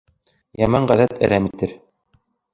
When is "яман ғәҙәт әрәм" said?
0.61-1.51